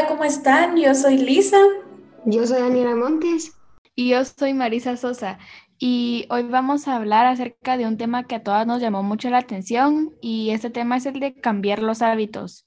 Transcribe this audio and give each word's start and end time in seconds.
Hola, 0.00 0.08
¿cómo 0.08 0.24
están? 0.24 0.78
Yo 0.78 0.94
soy 0.94 1.18
Lisa. 1.18 1.58
Yo 2.24 2.46
soy 2.46 2.62
Daniela 2.62 2.96
Montes. 2.96 3.52
Y 3.94 4.08
yo 4.08 4.24
soy 4.24 4.54
Marisa 4.54 4.96
Sosa. 4.96 5.38
Y 5.78 6.24
hoy 6.30 6.44
vamos 6.44 6.88
a 6.88 6.96
hablar 6.96 7.26
acerca 7.26 7.76
de 7.76 7.86
un 7.86 7.98
tema 7.98 8.24
que 8.24 8.36
a 8.36 8.42
todas 8.42 8.66
nos 8.66 8.80
llamó 8.80 9.02
mucho 9.02 9.28
la 9.28 9.36
atención 9.36 10.14
y 10.22 10.52
este 10.52 10.70
tema 10.70 10.96
es 10.96 11.04
el 11.04 11.20
de 11.20 11.34
cambiar 11.34 11.82
los 11.82 12.00
hábitos. 12.00 12.66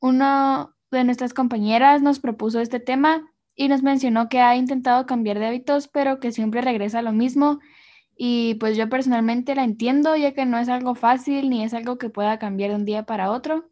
Una 0.00 0.68
de 0.90 1.04
nuestras 1.04 1.32
compañeras 1.32 2.02
nos 2.02 2.20
propuso 2.20 2.60
este 2.60 2.78
tema 2.78 3.22
y 3.54 3.68
nos 3.68 3.82
mencionó 3.82 4.28
que 4.28 4.40
ha 4.40 4.54
intentado 4.54 5.06
cambiar 5.06 5.38
de 5.38 5.46
hábitos, 5.46 5.88
pero 5.88 6.20
que 6.20 6.30
siempre 6.30 6.60
regresa 6.60 6.98
a 6.98 7.02
lo 7.02 7.12
mismo. 7.12 7.60
Y 8.18 8.56
pues 8.56 8.76
yo 8.76 8.90
personalmente 8.90 9.54
la 9.54 9.64
entiendo, 9.64 10.14
ya 10.14 10.34
que 10.34 10.44
no 10.44 10.58
es 10.58 10.68
algo 10.68 10.94
fácil 10.94 11.48
ni 11.48 11.64
es 11.64 11.72
algo 11.72 11.96
que 11.96 12.10
pueda 12.10 12.38
cambiar 12.38 12.68
de 12.68 12.76
un 12.76 12.84
día 12.84 13.06
para 13.06 13.30
otro. 13.30 13.70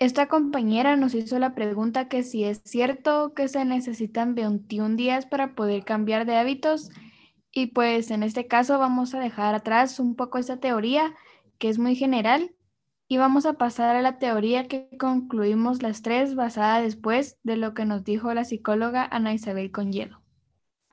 Esta 0.00 0.28
compañera 0.28 0.96
nos 0.96 1.14
hizo 1.14 1.38
la 1.38 1.54
pregunta 1.54 2.08
que 2.08 2.22
si 2.22 2.44
es 2.44 2.62
cierto 2.64 3.34
que 3.34 3.48
se 3.48 3.66
necesitan 3.66 4.34
21 4.34 4.96
días 4.96 5.26
para 5.26 5.54
poder 5.54 5.84
cambiar 5.84 6.24
de 6.24 6.38
hábitos 6.38 6.88
y 7.52 7.66
pues 7.66 8.10
en 8.10 8.22
este 8.22 8.46
caso 8.46 8.78
vamos 8.78 9.14
a 9.14 9.20
dejar 9.20 9.54
atrás 9.54 10.00
un 10.00 10.16
poco 10.16 10.38
esta 10.38 10.56
teoría 10.58 11.14
que 11.58 11.68
es 11.68 11.78
muy 11.78 11.96
general 11.96 12.54
y 13.08 13.18
vamos 13.18 13.44
a 13.44 13.58
pasar 13.58 13.94
a 13.94 14.00
la 14.00 14.18
teoría 14.18 14.68
que 14.68 14.88
concluimos 14.98 15.82
las 15.82 16.00
tres 16.00 16.34
basada 16.34 16.80
después 16.80 17.38
de 17.42 17.58
lo 17.58 17.74
que 17.74 17.84
nos 17.84 18.02
dijo 18.02 18.32
la 18.32 18.46
psicóloga 18.46 19.04
Ana 19.04 19.34
Isabel 19.34 19.70
Conyedo. 19.70 20.19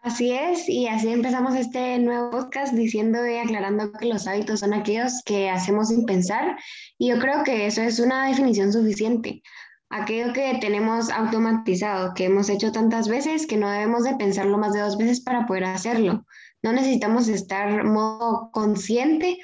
Así 0.07 0.31
es, 0.31 0.69
y 0.69 0.87
así 0.87 1.09
empezamos 1.09 1.53
este 1.53 1.99
nuevo 1.99 2.29
podcast 2.29 2.73
diciendo 2.73 3.27
y 3.27 3.35
aclarando 3.35 3.91
que 3.91 4.05
los 4.05 4.25
hábitos 4.25 4.61
son 4.61 4.73
aquellos 4.73 5.21
que 5.25 5.49
hacemos 5.49 5.89
sin 5.89 6.05
pensar, 6.05 6.57
y 6.97 7.09
yo 7.09 7.19
creo 7.19 7.43
que 7.43 7.65
eso 7.65 7.81
es 7.81 7.99
una 7.99 8.25
definición 8.29 8.71
suficiente. 8.71 9.43
Aquello 9.89 10.31
que 10.31 10.59
tenemos 10.61 11.09
automatizado, 11.09 12.13
que 12.13 12.23
hemos 12.23 12.47
hecho 12.47 12.71
tantas 12.71 13.09
veces 13.09 13.47
que 13.47 13.57
no 13.57 13.69
debemos 13.69 14.05
de 14.05 14.15
pensarlo 14.15 14.57
más 14.57 14.71
de 14.71 14.79
dos 14.79 14.97
veces 14.97 15.19
para 15.19 15.45
poder 15.45 15.65
hacerlo. 15.65 16.25
No 16.63 16.71
necesitamos 16.71 17.27
estar 17.27 17.83
modo 17.83 18.49
consciente 18.53 19.37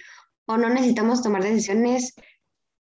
o 0.45 0.55
no 0.55 0.69
necesitamos 0.69 1.21
tomar 1.21 1.43
decisiones 1.43 2.15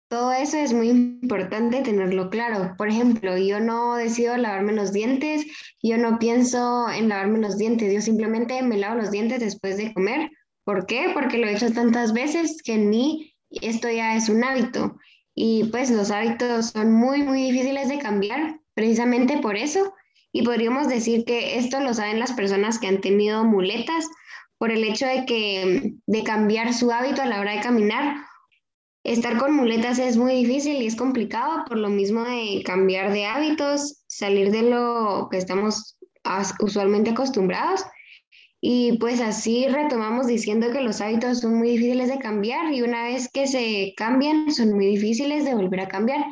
todo 0.09 0.33
eso 0.33 0.57
es 0.57 0.73
muy 0.73 0.89
importante 0.89 1.83
tenerlo 1.83 2.31
claro. 2.31 2.75
Por 2.77 2.89
ejemplo, 2.89 3.37
yo 3.37 3.61
no 3.61 3.97
decido 3.97 4.37
lavarme 4.37 4.73
los 4.73 4.93
dientes, 4.93 5.45
yo 5.83 5.99
no 5.99 6.19
pienso 6.19 6.89
en 6.91 7.09
lavarme 7.09 7.39
los 7.39 7.59
dientes, 7.59 7.93
yo 7.93 8.01
simplemente 8.01 8.63
me 8.63 8.79
lavo 8.79 8.97
los 8.97 9.11
dientes 9.11 9.41
después 9.41 9.77
de 9.77 9.93
comer. 9.93 10.31
¿Por 10.65 10.87
qué? 10.87 11.11
Porque 11.13 11.39
lo 11.39 11.47
he 11.47 11.55
hecho 11.55 11.73
tantas 11.73 12.13
veces 12.13 12.63
que 12.63 12.75
en 12.75 12.91
mí 12.91 13.35
esto 13.51 13.91
ya 13.91 14.17
es 14.17 14.29
un 14.29 14.45
hábito. 14.45 14.97
Y 15.35 15.65
pues 15.65 15.91
los 15.91 16.11
hábitos 16.11 16.71
son 16.71 16.93
muy, 16.93 17.23
muy 17.23 17.51
difíciles 17.51 17.89
de 17.89 17.99
cambiar, 17.99 18.61
precisamente 18.75 19.39
por 19.39 19.57
eso. 19.57 19.95
Y 20.33 20.43
podríamos 20.43 20.89
decir 20.89 21.25
que 21.25 21.59
esto 21.59 21.81
lo 21.81 21.95
saben 21.95 22.19
las 22.19 22.33
personas 22.33 22.79
que 22.79 22.89
han 22.89 23.01
tenido 23.01 23.45
muletas 23.45 24.09
por 24.59 24.73
el 24.73 24.85
hecho 24.85 25.07
de 25.07 25.25
que 25.25 25.95
de 26.07 26.23
cambiar 26.25 26.75
su 26.75 26.91
hábito 26.91 27.23
a 27.23 27.27
la 27.27 27.41
hora 27.41 27.53
de 27.53 27.61
caminar 27.61 28.28
Estar 29.05 29.39
con 29.39 29.55
muletas 29.55 29.99
es 29.99 30.17
muy 30.17 30.35
difícil 30.35 30.83
y 30.83 30.87
es 30.87 30.97
complicado 30.97 31.65
por 31.67 31.79
lo 31.79 31.89
mismo 31.89 32.25
de 32.25 32.63
cambiar 32.65 33.13
de 33.13 33.27
hábitos, 33.27 34.05
salir 34.07 34.51
de 34.51 34.63
lo 34.63 35.29
que 35.31 35.39
estamos 35.39 35.99
usualmente 36.61 37.11
acostumbrados. 37.11 37.85
Y 38.61 38.99
pues 38.99 39.21
así 39.21 39.69
retomamos 39.69 40.27
diciendo 40.27 40.73
que 40.73 40.81
los 40.81 41.01
hábitos 41.01 41.41
son 41.41 41.55
muy 41.55 41.71
difíciles 41.71 42.09
de 42.09 42.19
cambiar 42.19 42.73
y 42.73 42.83
una 42.83 43.05
vez 43.05 43.31
que 43.33 43.47
se 43.47 43.95
cambian 43.97 44.51
son 44.51 44.75
muy 44.75 44.87
difíciles 44.87 45.45
de 45.45 45.55
volver 45.55 45.81
a 45.81 45.89
cambiar. 45.89 46.25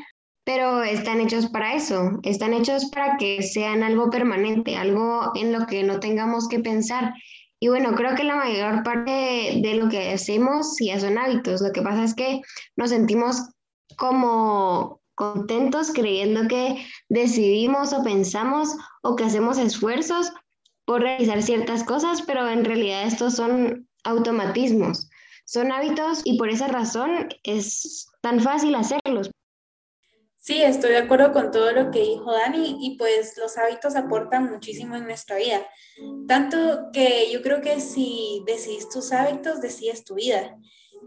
Pero 0.44 0.82
están 0.82 1.20
hechos 1.20 1.48
para 1.48 1.74
eso, 1.74 2.20
están 2.22 2.52
hechos 2.52 2.90
para 2.90 3.16
que 3.16 3.42
sean 3.42 3.82
algo 3.82 4.10
permanente, 4.10 4.76
algo 4.76 5.32
en 5.34 5.52
lo 5.52 5.66
que 5.66 5.82
no 5.82 5.98
tengamos 5.98 6.48
que 6.48 6.60
pensar 6.60 7.14
y 7.58 7.68
bueno, 7.68 7.94
creo 7.94 8.14
que 8.14 8.24
la 8.24 8.36
mayor 8.36 8.82
parte 8.82 9.60
de, 9.62 9.74
lo 9.80 9.88
que 9.88 10.12
hacemos 10.12 10.76
ya 10.78 11.00
son 11.00 11.16
hábitos. 11.16 11.62
Lo 11.62 11.72
que 11.72 11.80
pasa 11.80 12.04
es 12.04 12.14
que 12.14 12.42
nos 12.76 12.90
sentimos 12.90 13.48
como 13.96 15.00
contentos 15.14 15.90
creyendo 15.92 16.46
que 16.48 16.86
decidimos 17.08 17.94
o 17.94 18.02
pensamos 18.02 18.76
o 19.02 19.16
que 19.16 19.24
hacemos 19.24 19.56
esfuerzos 19.56 20.32
por 20.84 21.00
realizar 21.00 21.42
ciertas 21.42 21.82
cosas, 21.82 22.22
pero 22.22 22.46
en 22.48 22.64
realidad 22.64 23.04
estos 23.04 23.34
son 23.34 23.88
automatismos, 24.04 25.08
son 25.46 25.72
hábitos 25.72 26.20
y 26.24 26.36
por 26.38 26.50
esa 26.50 26.68
razón 26.68 27.28
es 27.42 28.06
tan 28.20 28.40
fácil 28.40 28.74
hacerlos. 28.74 29.30
Sí, 30.46 30.62
estoy 30.62 30.90
de 30.90 30.98
acuerdo 30.98 31.32
con 31.32 31.50
todo 31.50 31.72
lo 31.72 31.90
que 31.90 32.02
dijo 32.02 32.30
Dani 32.30 32.76
y 32.80 32.96
pues 32.96 33.36
los 33.36 33.58
hábitos 33.58 33.96
aportan 33.96 34.48
muchísimo 34.48 34.94
en 34.94 35.04
nuestra 35.04 35.38
vida. 35.38 35.66
Tanto 36.28 36.90
que 36.92 37.28
yo 37.32 37.42
creo 37.42 37.60
que 37.60 37.80
si 37.80 38.44
decidís 38.46 38.88
tus 38.88 39.10
hábitos, 39.10 39.60
decides 39.60 40.04
tu 40.04 40.14
vida. 40.14 40.56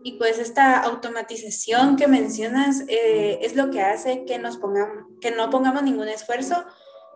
Y 0.04 0.18
pues 0.18 0.40
esta 0.40 0.82
automatización 0.82 1.96
que 1.96 2.10
mencionas 2.10 2.84
eh, 2.90 3.40
es 3.42 3.56
lo 3.56 3.70
que 3.70 3.80
hace 3.80 4.26
que, 4.26 4.40
nos 4.40 4.58
pongamos, 4.58 5.06
que 5.22 5.32
no 5.32 5.50
pongamos 5.50 5.84
ningún 5.84 6.10
esfuerzo 6.10 6.66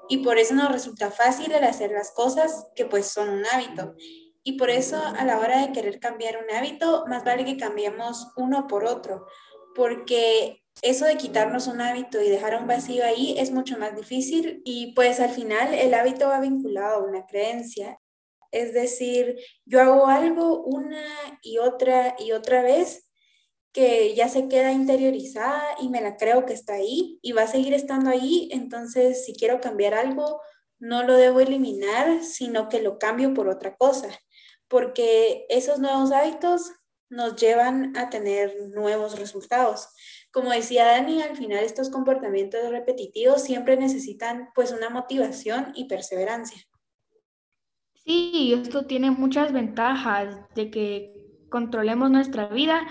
y 0.07 0.19
por 0.19 0.37
eso 0.37 0.53
nos 0.53 0.71
resulta 0.71 1.11
fácil 1.11 1.51
el 1.51 1.65
hacer 1.65 1.91
las 1.91 2.11
cosas 2.11 2.67
que 2.73 2.85
pues 2.85 3.07
son 3.07 3.27
un 3.27 3.45
hábito. 3.47 3.95
Y 4.43 4.53
por 4.53 4.69
eso 4.69 4.95
a 4.95 5.25
la 5.25 5.39
hora 5.39 5.59
de 5.59 5.73
querer 5.73 5.99
cambiar 5.99 6.37
un 6.41 6.55
hábito, 6.55 7.03
más 7.05 7.25
vale 7.25 7.43
que 7.43 7.57
cambiemos 7.57 8.31
uno 8.37 8.65
por 8.67 8.85
otro, 8.85 9.27
porque 9.75 10.62
eso 10.81 11.05
de 11.05 11.17
quitarnos 11.17 11.67
un 11.67 11.81
hábito 11.81 12.21
y 12.21 12.29
dejar 12.29 12.59
un 12.59 12.67
vacío 12.67 13.05
ahí 13.05 13.35
es 13.37 13.51
mucho 13.51 13.77
más 13.77 13.95
difícil 13.95 14.61
y 14.65 14.93
pues 14.93 15.19
al 15.19 15.29
final 15.29 15.73
el 15.73 15.93
hábito 15.93 16.27
va 16.27 16.39
vinculado 16.39 16.95
a 16.95 17.07
una 17.07 17.25
creencia. 17.25 17.99
Es 18.51 18.73
decir, 18.73 19.37
yo 19.65 19.81
hago 19.81 20.07
algo 20.07 20.63
una 20.63 21.03
y 21.41 21.57
otra 21.57 22.15
y 22.19 22.33
otra 22.33 22.61
vez 22.61 23.09
que 23.73 24.13
ya 24.13 24.29
se 24.29 24.47
queda 24.47 24.71
interiorizada 24.71 25.63
y 25.81 25.89
me 25.89 26.01
la 26.01 26.15
creo 26.17 26.45
que 26.45 26.53
está 26.53 26.73
ahí 26.75 27.19
y 27.23 27.31
va 27.31 27.43
a 27.43 27.47
seguir 27.47 27.73
estando 27.73 28.11
ahí. 28.11 28.49
Entonces, 28.51 29.25
si 29.25 29.33
quiero 29.33 29.59
cambiar 29.59 29.95
algo, 29.95 30.41
no 30.79 31.03
lo 31.03 31.15
debo 31.15 31.39
eliminar, 31.39 32.23
sino 32.23 32.69
que 32.69 32.81
lo 32.81 32.99
cambio 32.99 33.33
por 33.33 33.47
otra 33.49 33.75
cosa, 33.75 34.09
porque 34.67 35.45
esos 35.49 35.79
nuevos 35.79 36.11
hábitos 36.11 36.71
nos 37.09 37.35
llevan 37.35 37.95
a 37.97 38.09
tener 38.09 38.55
nuevos 38.69 39.17
resultados. 39.17 39.87
Como 40.33 40.49
decía 40.49 40.85
Dani, 40.85 41.21
al 41.21 41.37
final 41.37 41.63
estos 41.63 41.91
comportamientos 41.91 42.71
repetitivos 42.71 43.43
siempre 43.43 43.77
necesitan 43.77 44.49
pues 44.55 44.71
una 44.71 44.89
motivación 44.89 45.67
y 45.75 45.85
perseverancia. 45.85 46.59
Sí, 48.03 48.51
esto 48.59 48.87
tiene 48.87 49.11
muchas 49.11 49.53
ventajas 49.53 50.35
de 50.55 50.71
que 50.71 51.13
controlemos 51.49 52.09
nuestra 52.09 52.47
vida, 52.47 52.81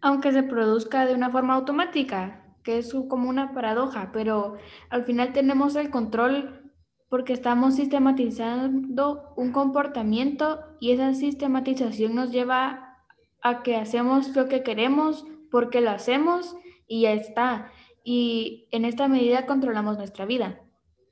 aunque 0.00 0.32
se 0.32 0.42
produzca 0.42 1.06
de 1.06 1.14
una 1.14 1.30
forma 1.30 1.54
automática, 1.54 2.56
que 2.64 2.78
es 2.78 2.92
como 3.08 3.28
una 3.28 3.54
paradoja, 3.54 4.10
pero 4.12 4.56
al 4.90 5.04
final 5.04 5.32
tenemos 5.32 5.76
el 5.76 5.90
control 5.90 6.72
porque 7.08 7.32
estamos 7.32 7.76
sistematizando 7.76 9.32
un 9.36 9.52
comportamiento 9.52 10.64
y 10.80 10.90
esa 10.90 11.14
sistematización 11.14 12.16
nos 12.16 12.32
lleva 12.32 13.04
a 13.40 13.62
que 13.62 13.76
hacemos 13.76 14.34
lo 14.34 14.48
que 14.48 14.64
queremos 14.64 15.24
porque 15.48 15.80
lo 15.80 15.90
hacemos 15.90 16.56
y 16.88 17.02
ya 17.02 17.12
está. 17.12 17.70
Y 18.02 18.66
en 18.72 18.84
esta 18.84 19.06
medida 19.06 19.46
controlamos 19.46 19.98
nuestra 19.98 20.24
vida. 20.24 20.60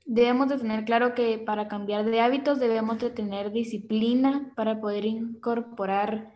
Debemos 0.05 0.49
de 0.49 0.57
tener 0.57 0.85
claro 0.85 1.13
que 1.13 1.37
para 1.37 1.67
cambiar 1.67 2.05
de 2.05 2.21
hábitos 2.21 2.59
debemos 2.59 2.99
de 2.99 3.09
tener 3.09 3.51
disciplina 3.51 4.51
para 4.55 4.81
poder 4.81 5.05
incorporar 5.05 6.33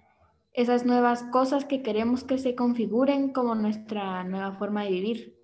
esas 0.54 0.86
nuevas 0.86 1.24
cosas 1.24 1.66
que 1.66 1.82
queremos 1.82 2.24
que 2.24 2.38
se 2.38 2.56
configuren 2.56 3.32
como 3.32 3.56
nuestra 3.56 4.24
nueva 4.26 4.54
forma 4.54 4.84
de 4.84 4.92
vivir. 4.92 5.42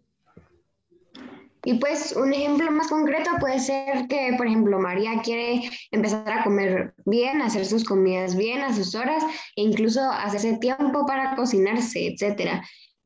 Y 1.64 1.74
pues 1.80 2.16
un 2.16 2.34
ejemplo 2.34 2.72
más 2.72 2.88
concreto 2.88 3.30
puede 3.40 3.60
ser 3.60 4.08
que, 4.08 4.34
por 4.38 4.48
ejemplo, 4.48 4.80
María 4.80 5.22
quiere 5.22 5.70
empezar 5.92 6.30
a 6.32 6.44
comer 6.44 6.94
bien, 7.06 7.42
hacer 7.42 7.66
sus 7.66 7.84
comidas 7.84 8.38
bien 8.38 8.62
a 8.62 8.74
sus 8.74 8.96
horas 8.96 9.22
e 9.56 9.64
incluso 9.64 10.02
hacerse 10.02 10.58
tiempo 10.60 11.06
para 11.06 11.36
cocinarse, 11.36 12.08
etc. 12.08 12.62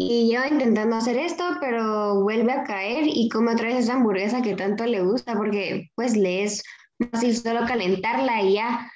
Y 0.10 0.28
lleva 0.28 0.48
intentando 0.48 0.96
hacer 0.96 1.18
esto, 1.18 1.44
pero 1.60 2.22
vuelve 2.22 2.52
a 2.52 2.64
caer 2.64 3.06
y 3.08 3.30
come 3.30 3.54
otra 3.54 3.68
vez 3.68 3.78
esa 3.78 3.94
hamburguesa 3.94 4.42
que 4.42 4.56
tanto 4.56 4.86
le 4.86 5.02
gusta 5.02 5.36
porque 5.36 5.90
pues 5.96 6.16
le 6.16 6.44
es 6.44 6.64
fácil 7.12 7.36
solo 7.36 7.66
calentarla 7.66 8.42
y 8.42 8.54
ya, 8.54 8.92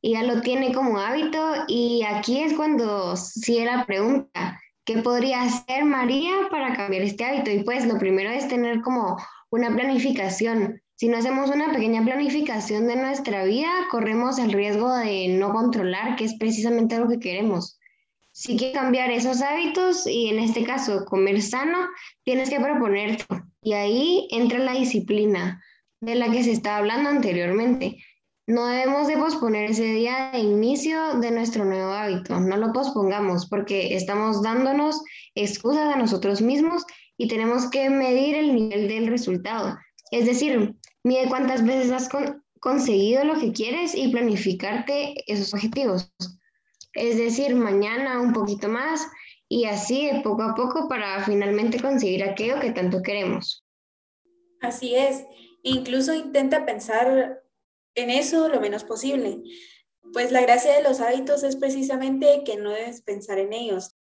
y 0.00 0.12
ya 0.12 0.22
lo 0.22 0.40
tiene 0.40 0.72
como 0.72 0.98
hábito. 0.98 1.52
Y 1.68 2.02
aquí 2.02 2.40
es 2.42 2.54
cuando 2.54 3.16
sigue 3.16 3.64
la 3.64 3.86
pregunta 3.86 4.60
¿Qué 4.84 4.98
podría 4.98 5.42
hacer 5.42 5.84
María 5.84 6.32
para 6.50 6.74
cambiar 6.74 7.02
este 7.02 7.24
hábito? 7.24 7.50
Y 7.50 7.62
pues 7.62 7.86
lo 7.86 7.98
primero 7.98 8.30
es 8.30 8.48
tener 8.48 8.80
como 8.80 9.16
una 9.50 9.72
planificación. 9.72 10.80
Si 10.96 11.08
no 11.08 11.18
hacemos 11.18 11.50
una 11.50 11.72
pequeña 11.72 12.04
planificación 12.04 12.86
de 12.88 12.96
nuestra 12.96 13.44
vida, 13.44 13.70
corremos 13.90 14.38
el 14.38 14.52
riesgo 14.52 14.92
de 14.92 15.28
no 15.28 15.52
controlar, 15.52 16.16
que 16.16 16.24
es 16.24 16.34
precisamente 16.38 16.98
lo 16.98 17.08
que 17.08 17.20
queremos. 17.20 17.78
Si 18.40 18.56
quieres 18.56 18.74
cambiar 18.74 19.10
esos 19.10 19.42
hábitos 19.42 20.06
y 20.06 20.28
en 20.28 20.38
este 20.38 20.64
caso 20.64 21.04
comer 21.04 21.42
sano, 21.42 21.76
tienes 22.24 22.48
que 22.48 22.58
proponerte 22.58 23.26
Y 23.60 23.74
ahí 23.74 24.28
entra 24.30 24.58
la 24.60 24.72
disciplina 24.72 25.62
de 26.00 26.14
la 26.14 26.30
que 26.30 26.42
se 26.42 26.52
estaba 26.52 26.78
hablando 26.78 27.10
anteriormente. 27.10 27.98
No 28.46 28.64
debemos 28.64 29.08
de 29.08 29.18
posponer 29.18 29.70
ese 29.70 29.84
día 29.84 30.30
de 30.32 30.38
inicio 30.38 31.20
de 31.20 31.32
nuestro 31.32 31.66
nuevo 31.66 31.92
hábito. 31.92 32.40
No 32.40 32.56
lo 32.56 32.72
pospongamos 32.72 33.46
porque 33.46 33.94
estamos 33.94 34.42
dándonos 34.42 35.02
excusas 35.34 35.94
a 35.94 35.98
nosotros 35.98 36.40
mismos 36.40 36.86
y 37.18 37.28
tenemos 37.28 37.68
que 37.68 37.90
medir 37.90 38.36
el 38.36 38.54
nivel 38.54 38.88
del 38.88 39.08
resultado. 39.08 39.76
Es 40.12 40.24
decir, 40.24 40.76
mide 41.04 41.28
cuántas 41.28 41.62
veces 41.62 41.92
has 41.92 42.08
conseguido 42.58 43.22
lo 43.22 43.38
que 43.38 43.52
quieres 43.52 43.94
y 43.94 44.08
planificarte 44.08 45.30
esos 45.30 45.52
objetivos. 45.52 46.10
Es 46.92 47.16
decir, 47.16 47.54
mañana 47.54 48.20
un 48.20 48.32
poquito 48.32 48.68
más 48.68 49.06
y 49.48 49.64
así 49.66 50.10
poco 50.22 50.42
a 50.42 50.54
poco 50.54 50.88
para 50.88 51.24
finalmente 51.24 51.80
conseguir 51.80 52.24
aquello 52.24 52.60
que 52.60 52.72
tanto 52.72 53.02
queremos. 53.02 53.64
Así 54.60 54.94
es. 54.94 55.24
Incluso 55.62 56.14
intenta 56.14 56.64
pensar 56.64 57.42
en 57.94 58.10
eso 58.10 58.48
lo 58.48 58.60
menos 58.60 58.84
posible. 58.84 59.42
Pues 60.12 60.32
la 60.32 60.40
gracia 60.40 60.74
de 60.74 60.82
los 60.82 61.00
hábitos 61.00 61.42
es 61.42 61.56
precisamente 61.56 62.42
que 62.44 62.56
no 62.56 62.70
debes 62.70 63.02
pensar 63.02 63.38
en 63.38 63.52
ellos. 63.52 63.96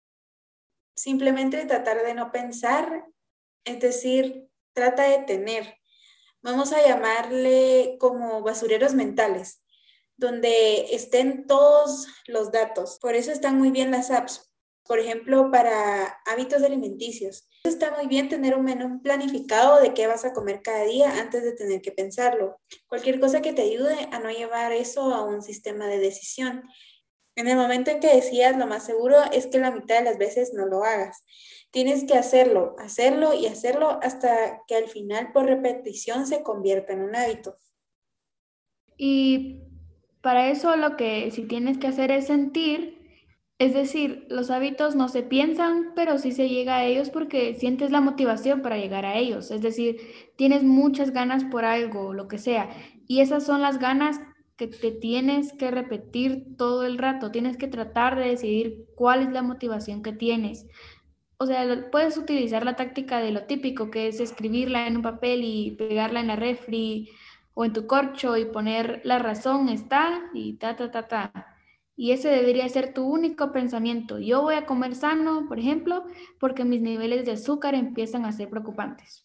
Simplemente 0.96 1.66
tratar 1.66 2.06
de 2.06 2.14
no 2.14 2.31
pensar, 2.31 3.06
es 3.66 3.80
decir, 3.80 4.48
trata 4.74 5.04
de 5.04 5.20
tener 5.26 5.76
vamos 6.46 6.72
a 6.74 6.88
llamarle 6.88 7.98
como 8.00 8.44
basureros 8.44 8.94
mentales, 8.94 9.65
donde 10.18 10.94
estén 10.96 11.48
todos 11.48 12.08
los 12.28 12.52
datos. 12.52 13.00
Por 13.02 13.16
eso 13.16 13.32
están 13.32 13.58
muy 13.58 13.72
bien 13.72 13.92
las 13.92 14.12
apps. 14.12 14.52
Por 14.88 15.00
ejemplo, 15.00 15.50
para 15.52 16.20
hábitos 16.26 16.62
alimenticios. 16.62 17.50
Está 17.64 17.96
muy 17.96 18.06
bien 18.06 18.30
tener 18.30 18.56
un 18.56 18.64
menú 18.64 19.02
planificado 19.02 19.82
de 19.82 19.96
qué 19.96 20.06
vas 20.06 20.24
a 20.26 20.34
comer 20.34 20.62
cada 20.62 20.84
día 20.84 21.20
antes 21.20 21.44
de 21.44 21.54
tener 21.54 21.82
que 21.82 21.92
pensarlo. 21.92 22.60
Cualquier 22.88 23.20
cosa 23.20 23.42
que 23.42 23.54
te 23.54 23.64
ayude 23.64 24.08
a 24.12 24.20
no 24.20 24.30
llevar 24.30 24.72
eso 24.72 25.14
a 25.14 25.24
un 25.24 25.42
sistema 25.42 25.88
de 25.88 25.98
decisión. 25.98 26.64
En 27.36 27.48
el 27.48 27.58
momento 27.58 27.90
en 27.90 28.00
que 28.00 28.16
decías, 28.16 28.56
lo 28.58 28.68
más 28.68 28.86
seguro 28.86 29.18
es 29.34 29.48
que 29.48 29.58
la 29.58 29.72
mitad 29.72 29.98
de 29.98 30.06
las 30.06 30.18
veces 30.20 30.54
no 30.54 30.68
lo 30.68 30.84
hagas. 30.84 31.26
Tienes 31.72 32.06
que 32.06 32.14
hacerlo, 32.14 32.76
hacerlo 32.78 33.34
y 33.34 33.48
hacerlo 33.48 34.00
hasta 34.02 34.62
que 34.68 34.76
al 34.76 34.88
final 34.88 35.34
por 35.34 35.46
repetición 35.46 36.28
se 36.28 36.44
convierta 36.44 36.94
en 36.94 37.02
un 37.02 37.16
hábito. 37.16 37.58
Y 38.96 39.64
para 40.25 40.50
eso 40.50 40.75
lo 40.75 40.98
que 40.98 41.30
sí 41.30 41.44
tienes 41.44 41.77
que 41.77 41.86
hacer 41.86 42.10
es 42.10 42.25
sentir, 42.25 42.98
es 43.60 43.75
decir, 43.75 44.25
los 44.27 44.50
hábitos 44.50 44.95
no 44.95 45.07
se 45.07 45.22
piensan, 45.22 45.94
pero 45.95 46.18
sí 46.18 46.31
se 46.31 46.50
llega 46.50 46.77
a 46.77 46.83
ellos 46.83 47.12
porque 47.12 47.54
sientes 47.54 47.92
la 47.92 48.01
motivación 48.01 48.63
para 48.63 48.80
llegar 48.80 49.06
a 49.06 49.19
ellos. 49.19 49.51
Es 49.51 49.62
decir, 49.62 49.98
tienes 50.36 50.63
muchas 50.63 51.12
ganas 51.12 51.44
por 51.44 51.63
algo, 51.63 52.16
lo 52.16 52.27
que 52.27 52.39
sea. 52.39 52.72
Y 53.06 53.19
esas 53.19 53.45
son 53.45 53.62
las 53.62 53.77
ganas 53.77 54.19
que 54.57 54.66
te 54.66 54.89
tienes 54.89 55.54
que 55.54 55.69
repetir 55.69 56.57
todo 56.57 56.86
el 56.86 56.98
rato, 56.98 57.30
tienes 57.30 57.56
que 57.56 57.68
tratar 57.68 58.18
de 58.18 58.30
decidir 58.30 58.88
cuál 58.95 59.21
es 59.21 59.30
la 59.31 59.44
motivación 59.44 60.01
que 60.01 60.12
tienes. 60.12 60.66
O 61.38 61.45
sea, 61.45 61.92
puedes 61.92 62.18
utilizar 62.18 62.66
la 62.66 62.75
táctica 62.75 63.19
de 63.19 63.30
lo 63.30 63.44
típico, 63.44 63.92
que 63.92 64.07
es 64.07 64.19
escribirla 64.19 64.88
en 64.88 64.95
un 64.95 65.04
papel 65.04 65.42
y 65.44 65.75
pegarla 65.78 66.19
en 66.21 66.28
la 66.28 66.36
refri 66.36 67.12
o 67.56 67.66
en 67.66 67.74
tu 67.74 67.88
corcho 67.88 68.38
y 68.38 68.46
poner 68.46 69.02
la 69.04 69.18
razón 69.18 69.69
está 69.69 70.30
y 70.34 70.54
ta, 70.57 70.75
ta, 70.75 70.92
ta, 70.92 71.07
ta. 71.07 71.56
Y 71.96 72.12
ese 72.12 72.30
debería 72.30 72.68
ser 72.68 72.94
tu 72.94 73.06
único 73.06 73.52
pensamiento. 73.54 74.19
Yo 74.19 74.42
voy 74.42 74.56
a 74.56 74.66
comer 74.66 74.94
sano, 74.94 75.46
por 75.48 75.60
ejemplo, 75.60 76.04
porque 76.40 76.66
mis 76.66 76.81
niveles 76.81 77.25
de 77.25 77.31
azúcar 77.31 77.74
empiezan 77.74 78.25
a 78.25 78.34
ser 78.34 78.50
preocupantes. 78.50 79.24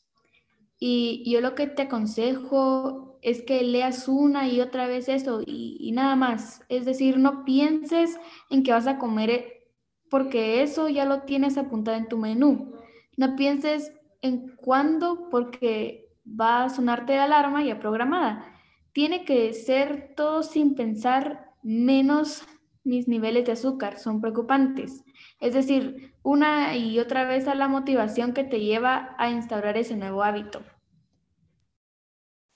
Y 0.79 1.31
yo 1.31 1.41
lo 1.41 1.55
que 1.55 1.67
te 1.67 1.83
aconsejo 1.83 3.19
es 3.23 3.43
que 3.43 3.63
leas 3.65 4.09
una 4.09 4.49
y 4.49 4.61
otra 4.61 4.87
vez 4.87 5.09
eso 5.09 5.43
y, 5.45 5.91
nada 5.93 6.15
más. 6.15 6.65
Es 6.69 6.85
decir, 6.85 7.19
no 7.19 7.45
pienses 7.45 8.19
en 8.49 8.63
que 8.63 8.73
vas 8.73 8.87
a 8.87 8.99
comer 8.99 9.67
porque 10.09 10.63
eso 10.63 10.89
ya 10.89 11.05
lo 11.05 11.23
tienes 11.23 11.59
apuntado 11.59 11.97
en 11.97 12.09
tu 12.09 12.17
menú. 12.17 12.73
No 13.17 13.37
pienses 13.37 13.93
en 14.23 14.57
cuándo 14.57 15.29
porque 15.31 16.10
va 16.25 16.65
a 16.65 16.69
sonarte 16.69 17.17
la 17.17 17.25
alarma 17.25 17.65
ya 17.65 17.79
programada. 17.79 18.45
Tiene 18.93 19.25
que 19.25 19.53
ser 19.55 20.15
todo 20.17 20.43
sin 20.43 20.75
pensar 20.75 21.55
menos 21.63 22.45
mis 22.85 23.09
niveles 23.09 23.45
de 23.45 23.53
azúcar, 23.53 23.99
son 23.99 24.21
preocupantes. 24.21 25.05
Es 25.39 25.55
decir, 25.55 26.15
una 26.23 26.77
y 26.77 26.99
otra 26.99 27.25
vez 27.25 27.47
a 27.47 27.55
la 27.55 27.69
motivación 27.69 28.33
que 28.33 28.45
te 28.45 28.61
lleva 28.61 29.15
a 29.19 29.31
instaurar 29.31 29.77
ese 29.77 29.97
nuevo 29.97 30.23
hábito. 30.23 30.63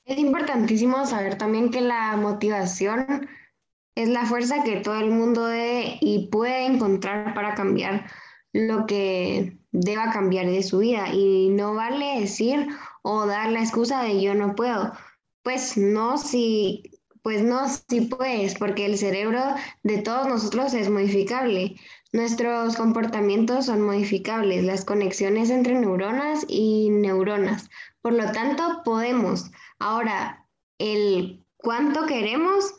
Es 0.04 0.18
importantísimo 0.18 1.06
saber 1.06 1.38
también 1.38 1.70
que 1.70 1.80
la 1.80 2.16
motivación 2.16 3.28
es 3.94 4.08
la 4.08 4.26
fuerza 4.26 4.62
que 4.64 4.80
todo 4.80 4.98
el 4.98 5.10
mundo 5.10 5.46
debe 5.46 5.98
y 6.00 6.28
puede 6.28 6.66
encontrar 6.66 7.32
para 7.34 7.54
cambiar 7.54 8.06
lo 8.52 8.86
que 8.86 9.58
deba 9.72 10.10
cambiar 10.10 10.46
de 10.46 10.62
su 10.62 10.78
vida. 10.78 11.08
Y 11.12 11.48
no 11.50 11.74
vale 11.74 12.20
decir 12.20 12.68
o 13.04 13.26
dar 13.26 13.52
la 13.52 13.60
excusa 13.60 14.02
de 14.02 14.20
yo 14.20 14.34
no 14.34 14.54
puedo. 14.56 14.92
Pues 15.42 15.76
no, 15.76 16.16
si, 16.16 16.82
pues 17.22 17.42
no, 17.42 17.68
si 17.68 18.00
puedes, 18.00 18.54
porque 18.54 18.86
el 18.86 18.96
cerebro 18.96 19.42
de 19.82 19.98
todos 19.98 20.26
nosotros 20.26 20.72
es 20.72 20.88
modificable. 20.88 21.76
Nuestros 22.12 22.76
comportamientos 22.76 23.66
son 23.66 23.82
modificables, 23.82 24.64
las 24.64 24.86
conexiones 24.86 25.50
entre 25.50 25.78
neuronas 25.78 26.46
y 26.48 26.88
neuronas. 26.90 27.68
Por 28.00 28.14
lo 28.14 28.32
tanto, 28.32 28.80
podemos. 28.84 29.50
Ahora, 29.78 30.46
el 30.78 31.44
cuánto 31.58 32.06
queremos, 32.06 32.74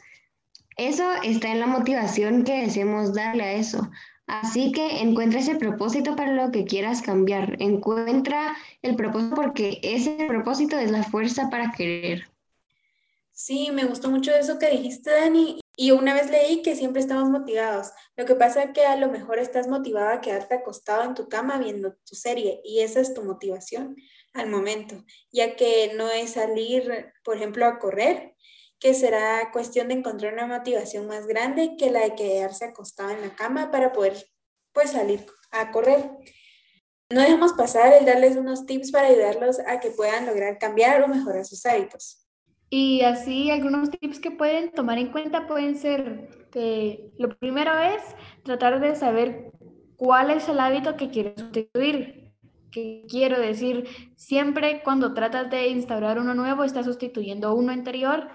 eso 0.77 1.07
está 1.21 1.51
en 1.51 1.59
la 1.59 1.67
motivación 1.67 2.43
que 2.43 2.61
deseemos 2.61 3.13
darle 3.13 3.43
a 3.43 3.53
eso. 3.53 3.91
Así 4.27 4.71
que 4.71 5.01
encuentra 5.01 5.39
ese 5.39 5.55
propósito 5.55 6.15
para 6.15 6.31
lo 6.33 6.51
que 6.51 6.65
quieras 6.65 7.01
cambiar. 7.01 7.57
Encuentra 7.59 8.55
el 8.81 8.95
propósito 8.95 9.35
porque 9.35 9.79
ese 9.83 10.25
propósito 10.27 10.77
es 10.77 10.91
la 10.91 11.03
fuerza 11.03 11.49
para 11.49 11.71
querer. 11.71 12.27
Sí, 13.31 13.69
me 13.71 13.83
gustó 13.83 14.09
mucho 14.09 14.31
eso 14.33 14.57
que 14.57 14.69
dijiste, 14.69 15.11
Dani. 15.11 15.59
Y 15.77 15.91
una 15.91 16.13
vez 16.13 16.31
leí 16.31 16.61
que 16.61 16.75
siempre 16.75 17.01
estamos 17.01 17.29
motivados. 17.29 17.91
Lo 18.15 18.25
que 18.25 18.35
pasa 18.35 18.63
es 18.63 18.71
que 18.71 18.85
a 18.85 18.95
lo 18.95 19.11
mejor 19.11 19.39
estás 19.39 19.67
motivada 19.67 20.13
a 20.13 20.21
quedarte 20.21 20.55
acostado 20.55 21.03
en 21.03 21.15
tu 21.15 21.27
cama 21.27 21.57
viendo 21.57 21.95
tu 22.09 22.15
serie 22.15 22.61
y 22.63 22.79
esa 22.79 23.01
es 23.01 23.13
tu 23.13 23.23
motivación 23.23 23.97
al 24.33 24.49
momento, 24.49 25.03
ya 25.31 25.55
que 25.55 25.93
no 25.95 26.09
es 26.09 26.31
salir, 26.31 27.13
por 27.23 27.37
ejemplo, 27.37 27.65
a 27.65 27.79
correr, 27.79 28.34
que 28.85 28.93
será 28.93 29.49
cuestión 29.51 29.87
de 29.87 29.95
encontrar 29.95 30.35
una 30.35 30.45
motivación 30.45 31.07
más 31.07 31.25
grande 31.25 31.75
que 31.75 31.89
la 31.89 32.01
de 32.01 32.13
quedarse 32.13 32.65
acostado 32.65 33.09
en 33.09 33.21
la 33.21 33.35
cama 33.35 33.71
para 33.71 33.91
poder 33.91 34.13
pues 34.73 34.91
salir 34.91 35.25
a 35.49 35.71
correr. 35.71 36.11
No 37.09 37.21
dejamos 37.21 37.53
pasar 37.53 37.93
el 37.93 38.05
darles 38.05 38.35
unos 38.37 38.67
tips 38.67 38.91
para 38.91 39.07
ayudarlos 39.07 39.57
a 39.57 39.79
que 39.79 39.89
puedan 39.89 40.27
lograr 40.27 40.59
cambiar 40.59 41.01
o 41.01 41.07
mejorar 41.07 41.45
sus 41.45 41.65
hábitos. 41.65 42.27
Y 42.69 43.01
así 43.01 43.49
algunos 43.49 43.89
tips 43.89 44.19
que 44.19 44.29
pueden 44.29 44.71
tomar 44.71 44.99
en 44.99 45.11
cuenta 45.11 45.47
pueden 45.47 45.75
ser 45.79 46.29
que 46.51 47.09
lo 47.17 47.35
primero 47.39 47.75
es 47.79 48.03
tratar 48.43 48.79
de 48.79 48.95
saber 48.95 49.51
cuál 49.95 50.29
es 50.29 50.47
el 50.47 50.59
hábito 50.59 50.95
que 50.95 51.09
quieres 51.09 51.33
sustituir 51.39 52.25
quiero 53.07 53.39
decir, 53.39 53.87
siempre 54.15 54.81
cuando 54.83 55.13
tratas 55.13 55.49
de 55.49 55.69
instaurar 55.69 56.19
uno 56.19 56.33
nuevo, 56.33 56.63
estás 56.63 56.85
sustituyendo 56.85 57.53
uno 57.55 57.71
anterior 57.71 58.27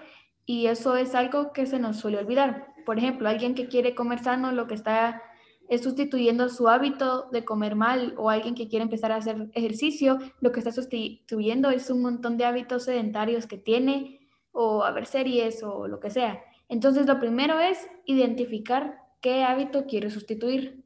y 0.45 0.67
eso 0.67 0.95
es 0.95 1.15
algo 1.15 1.53
que 1.53 1.65
se 1.65 1.79
nos 1.79 1.97
suele 1.97 2.17
olvidar. 2.17 2.73
Por 2.85 2.97
ejemplo, 2.97 3.29
alguien 3.29 3.55
que 3.55 3.67
quiere 3.67 3.95
comer 3.95 4.19
sano, 4.19 4.51
lo 4.51 4.67
que 4.67 4.75
está 4.75 5.21
es 5.69 5.83
sustituyendo 5.83 6.49
su 6.49 6.67
hábito 6.67 7.29
de 7.31 7.45
comer 7.45 7.75
mal 7.75 8.13
o 8.17 8.29
alguien 8.29 8.55
que 8.55 8.67
quiere 8.67 8.83
empezar 8.83 9.11
a 9.13 9.17
hacer 9.17 9.49
ejercicio, 9.53 10.19
lo 10.41 10.51
que 10.51 10.59
está 10.59 10.71
sustituyendo 10.71 11.69
es 11.69 11.89
un 11.89 12.01
montón 12.01 12.37
de 12.37 12.43
hábitos 12.43 12.83
sedentarios 12.83 13.47
que 13.47 13.57
tiene 13.57 14.19
o 14.51 14.83
a 14.83 14.91
ver 14.91 15.05
series 15.05 15.63
o 15.63 15.87
lo 15.87 15.99
que 15.99 16.09
sea. 16.09 16.43
Entonces, 16.67 17.05
lo 17.05 17.19
primero 17.19 17.59
es 17.59 17.87
identificar 18.05 18.99
qué 19.21 19.43
hábito 19.43 19.85
quiere 19.85 20.09
sustituir. 20.09 20.83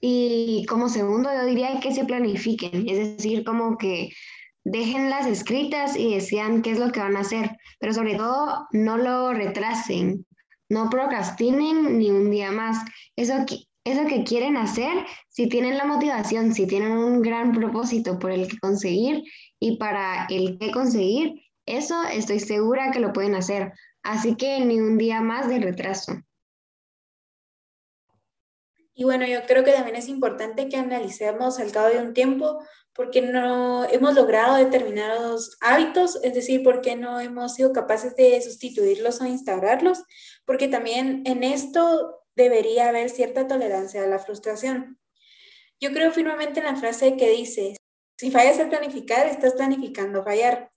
Y 0.00 0.66
como 0.66 0.90
segundo, 0.90 1.30
yo 1.32 1.46
diría 1.46 1.80
que 1.80 1.92
se 1.92 2.04
planifiquen, 2.04 2.86
es 2.88 3.16
decir, 3.16 3.44
como 3.44 3.78
que 3.78 4.10
déjenlas 4.64 5.26
escritas 5.26 5.96
y 5.96 6.14
decían 6.14 6.62
qué 6.62 6.72
es 6.72 6.78
lo 6.78 6.90
que 6.90 7.00
van 7.00 7.16
a 7.16 7.20
hacer, 7.20 7.56
pero 7.78 7.92
sobre 7.92 8.16
todo 8.16 8.66
no 8.72 8.96
lo 8.96 9.32
retrasen, 9.32 10.26
no 10.68 10.90
procrastinen 10.90 11.98
ni 11.98 12.10
un 12.10 12.30
día 12.30 12.50
más. 12.50 12.78
Eso, 13.16 13.44
eso 13.84 14.06
que 14.06 14.24
quieren 14.24 14.56
hacer, 14.56 15.06
si 15.28 15.48
tienen 15.48 15.76
la 15.76 15.84
motivación, 15.84 16.54
si 16.54 16.66
tienen 16.66 16.92
un 16.92 17.22
gran 17.22 17.52
propósito 17.52 18.18
por 18.18 18.30
el 18.30 18.48
que 18.48 18.58
conseguir 18.58 19.22
y 19.60 19.76
para 19.76 20.26
el 20.30 20.58
que 20.58 20.70
conseguir, 20.70 21.42
eso 21.66 22.02
estoy 22.04 22.40
segura 22.40 22.90
que 22.90 23.00
lo 23.00 23.12
pueden 23.12 23.34
hacer. 23.34 23.72
Así 24.02 24.34
que 24.36 24.60
ni 24.60 24.80
un 24.80 24.98
día 24.98 25.20
más 25.20 25.48
de 25.48 25.60
retraso. 25.60 26.14
Y 28.94 29.04
bueno, 29.04 29.26
yo 29.26 29.44
creo 29.46 29.64
que 29.64 29.72
también 29.72 29.96
es 29.96 30.08
importante 30.08 30.68
que 30.68 30.76
analicemos 30.76 31.58
al 31.58 31.72
cabo 31.72 31.88
de 31.88 31.98
un 31.98 32.14
tiempo 32.14 32.60
por 32.92 33.10
qué 33.10 33.22
no 33.22 33.84
hemos 33.90 34.14
logrado 34.14 34.54
determinados 34.54 35.56
hábitos, 35.60 36.20
es 36.22 36.32
decir, 36.32 36.62
por 36.62 36.80
qué 36.80 36.94
no 36.94 37.18
hemos 37.18 37.54
sido 37.54 37.72
capaces 37.72 38.14
de 38.14 38.40
sustituirlos 38.40 39.20
o 39.20 39.26
instaurarlos, 39.26 40.04
porque 40.44 40.68
también 40.68 41.22
en 41.26 41.42
esto 41.42 42.22
debería 42.36 42.88
haber 42.88 43.10
cierta 43.10 43.48
tolerancia 43.48 44.04
a 44.04 44.06
la 44.06 44.20
frustración. 44.20 45.00
Yo 45.80 45.92
creo 45.92 46.12
firmemente 46.12 46.60
en 46.60 46.66
la 46.66 46.76
frase 46.76 47.16
que 47.16 47.30
dice, 47.30 47.76
si 48.16 48.30
fallas 48.30 48.60
al 48.60 48.68
planificar, 48.68 49.26
estás 49.26 49.54
planificando 49.54 50.22
fallar. 50.22 50.70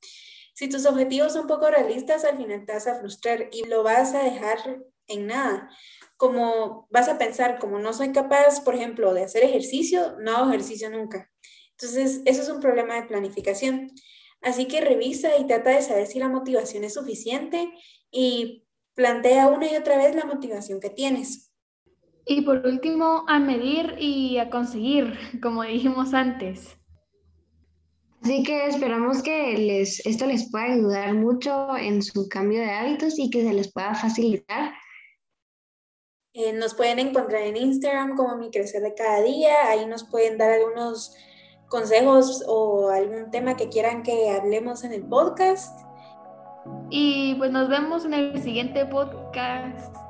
Si 0.56 0.68
tus 0.68 0.88
objetivos 0.88 1.34
son 1.34 1.46
poco 1.46 1.70
realistas, 1.70 2.26
al 2.26 2.38
final 2.38 2.66
te 2.66 2.74
vas 2.74 2.88
a 2.88 2.96
frustrar 2.96 3.50
y 3.52 3.66
lo 3.66 3.84
vas 3.84 4.16
a 4.16 4.24
dejar 4.24 4.58
en 5.06 5.28
nada 5.28 5.70
como 6.18 6.88
vas 6.90 7.08
a 7.08 7.18
pensar, 7.18 7.60
como 7.60 7.80
no 7.80 7.94
soy 7.94 8.12
capaz, 8.12 8.62
por 8.62 8.76
ejemplo, 8.76 9.14
de 9.14 9.24
hacer 9.24 9.44
ejercicio, 9.44 10.18
no 10.20 10.36
hago 10.36 10.50
ejercicio 10.50 10.90
nunca. 10.90 11.32
Entonces, 11.72 12.22
eso 12.26 12.42
es 12.42 12.50
un 12.50 12.60
problema 12.60 12.96
de 12.96 13.08
planificación. 13.08 13.92
Así 14.42 14.68
que 14.68 14.82
revisa 14.82 15.38
y 15.38 15.46
trata 15.46 15.70
de 15.70 15.82
saber 15.82 16.08
si 16.08 16.20
la 16.20 16.28
motivación 16.28 16.84
es 16.84 16.96
suficiente 16.96 17.72
y 18.12 18.66
plantea 18.96 19.48
una 19.48 19.72
y 19.72 19.76
otra 19.76 19.98
vez 19.98 20.16
la 20.16 20.26
motivación 20.26 20.80
que 20.80 20.90
tienes. 20.90 21.52
Y 22.26 22.42
por 22.42 22.66
último, 22.66 23.24
a 23.28 23.40
medir 23.40 23.96
y 24.00 24.40
a 24.40 24.50
conseguir, 24.50 25.14
como 25.42 25.64
dijimos 25.64 26.14
antes. 26.14 26.76
Así 28.22 28.44
que 28.44 28.66
esperamos 28.66 29.22
que 29.22 29.54
les, 29.58 30.06
esto 30.06 30.26
les 30.26 30.50
pueda 30.52 30.66
ayudar 30.66 31.14
mucho 31.14 31.78
en 31.78 32.02
su 32.02 32.28
cambio 32.28 32.60
de 32.60 32.72
hábitos 32.72 33.20
y 33.20 33.30
que 33.30 33.44
se 33.44 33.54
les 33.54 33.72
pueda 33.72 33.94
facilitar 33.94 34.74
eh, 36.40 36.54
nos 36.54 36.76
pueden 36.76 37.00
encontrar 37.00 37.42
en 37.42 37.58
Instagram 37.58 38.16
como 38.16 38.36
Mi 38.36 38.52
Crecer 38.52 38.84
de 38.84 38.94
Cada 38.94 39.24
Día. 39.24 39.70
Ahí 39.70 39.88
nos 39.88 40.04
pueden 40.04 40.38
dar 40.38 40.52
algunos 40.52 41.16
consejos 41.68 42.44
o 42.48 42.92
algún 42.92 43.32
tema 43.32 43.58
que 43.58 43.70
quieran 43.70 44.04
que 44.04 44.30
hablemos 44.30 44.84
en 44.84 44.94
el 44.94 45.02
podcast. 45.02 45.82
Y 46.92 47.34
pues 47.40 47.50
nos 47.50 47.70
vemos 47.70 48.06
en 48.06 48.14
el 48.14 48.44
siguiente 48.44 48.86
podcast. 48.86 50.07